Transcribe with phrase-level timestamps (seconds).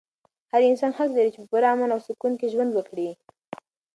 [0.51, 3.09] هر انسان حق لري چې په پوره امن او سکون کې ژوند وکړي.